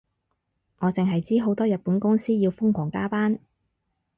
[0.79, 3.37] 我淨係知好多日本公司要瘋狂加班